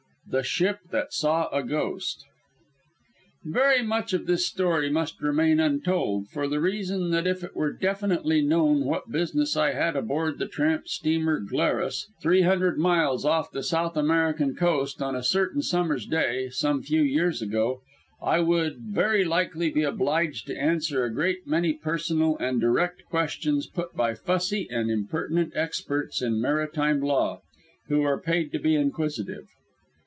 THE 0.27 0.43
SHIP 0.43 0.79
THAT 0.91 1.11
SAW 1.13 1.49
A 1.51 1.61
GHOST 1.61 2.23
Very 3.43 3.81
much 3.83 4.13
of 4.13 4.27
this 4.27 4.47
story 4.47 4.89
must 4.89 5.21
remain 5.21 5.59
untold, 5.59 6.29
for 6.29 6.47
the 6.47 6.61
reason 6.61 7.09
that 7.11 7.27
if 7.27 7.43
it 7.43 7.53
were 7.53 7.73
definitely 7.73 8.41
known 8.41 8.85
what 8.85 9.11
business 9.11 9.57
I 9.57 9.73
had 9.73 9.97
aboard 9.97 10.39
the 10.39 10.47
tramp 10.47 10.87
steam 10.87 11.25
freighter 11.25 11.41
Glarus, 11.41 12.07
three 12.21 12.43
hundred 12.43 12.77
miles 12.79 13.25
off 13.25 13.51
the 13.51 13.61
South 13.61 13.97
American 13.97 14.55
coast 14.55 15.01
on 15.01 15.17
a 15.17 15.23
certain 15.23 15.61
summer's 15.61 16.05
day, 16.05 16.47
some 16.47 16.81
few 16.81 17.01
years 17.01 17.41
ago, 17.41 17.81
I 18.21 18.39
would 18.39 18.77
very 18.77 19.25
likely 19.25 19.69
be 19.69 19.83
obliged 19.83 20.47
to 20.47 20.57
answer 20.57 21.03
a 21.03 21.13
great 21.13 21.45
many 21.45 21.73
personal 21.73 22.37
and 22.37 22.61
direct 22.61 23.03
questions 23.09 23.67
put 23.67 23.95
by 23.97 24.15
fussy 24.15 24.65
and 24.69 24.89
impertinent 24.89 25.51
experts 25.57 26.21
in 26.21 26.39
maritime 26.39 27.01
law 27.01 27.41
who 27.89 28.01
are 28.03 28.21
paid 28.21 28.53
to 28.53 28.59
be 28.59 28.75
inquisitive. 28.75 29.49